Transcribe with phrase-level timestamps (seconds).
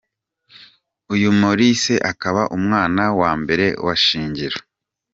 [1.13, 4.57] Uyu Maryse akaba umwana wa mbere wa Shingiro.